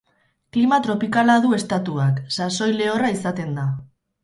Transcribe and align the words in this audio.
Klima 0.55 0.79
tropikala 0.87 1.35
du 1.43 1.51
estatuak; 1.59 2.19
sasoi 2.39 2.73
lehorra 2.81 3.15
izaten 3.19 3.55
da. 3.61 3.71